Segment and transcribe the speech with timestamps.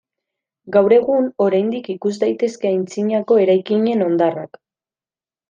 [0.75, 4.61] Gaur egun oraindik ikus daitezke antzinako eraikinen hondarrak.